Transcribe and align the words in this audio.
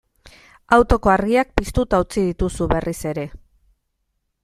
Autoko 0.77 1.11
argiak 1.17 1.53
piztuta 1.61 2.01
utzi 2.07 2.25
dituzu 2.31 2.71
berriz 2.75 2.99
ere. 3.15 3.31